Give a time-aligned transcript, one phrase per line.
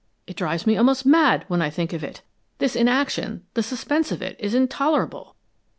[0.25, 2.23] It drives me almost mad when I think of it!
[2.57, 5.35] This inaction, the suspense of it, is intolerable."